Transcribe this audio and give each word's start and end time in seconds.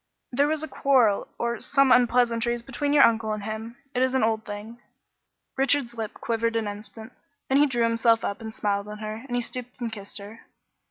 "There 0.31 0.47
was 0.47 0.63
a 0.63 0.67
quarrel 0.67 1.27
or 1.37 1.59
some 1.59 1.91
unpleasantness 1.91 2.63
between 2.63 2.91
your 2.91 3.03
uncle 3.03 3.33
and 3.33 3.43
him; 3.43 3.77
it's 3.93 4.15
an 4.15 4.23
old 4.23 4.45
thing." 4.45 4.79
Richard's 5.55 5.93
lip 5.93 6.15
quivered 6.15 6.55
an 6.55 6.67
instant, 6.67 7.13
then 7.49 7.59
he 7.59 7.67
drew 7.67 7.83
himself 7.83 8.23
up 8.25 8.41
and 8.41 8.51
smiled 8.51 8.87
on 8.87 8.97
her, 8.97 9.21
then 9.27 9.35
he 9.35 9.41
stooped 9.41 9.79
and 9.79 9.91
kissed 9.91 10.17
her. 10.17 10.39